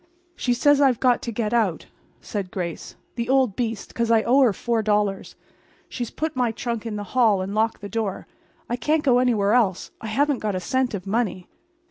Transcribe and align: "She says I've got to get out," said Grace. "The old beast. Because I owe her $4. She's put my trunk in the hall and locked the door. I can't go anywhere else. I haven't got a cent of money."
"She 0.35 0.55
says 0.55 0.81
I've 0.81 0.99
got 0.99 1.21
to 1.21 1.31
get 1.31 1.53
out," 1.53 1.85
said 2.21 2.49
Grace. 2.49 2.95
"The 3.13 3.29
old 3.29 3.55
beast. 3.55 3.89
Because 3.89 4.09
I 4.09 4.23
owe 4.23 4.41
her 4.41 4.51
$4. 4.51 5.35
She's 5.89 6.09
put 6.09 6.35
my 6.35 6.51
trunk 6.51 6.87
in 6.87 6.95
the 6.95 7.03
hall 7.13 7.39
and 7.43 7.53
locked 7.53 7.81
the 7.81 7.87
door. 7.87 8.25
I 8.67 8.77
can't 8.77 9.03
go 9.03 9.19
anywhere 9.19 9.53
else. 9.53 9.91
I 10.01 10.07
haven't 10.07 10.39
got 10.39 10.55
a 10.55 10.59
cent 10.59 10.95
of 10.95 11.05
money." 11.05 11.47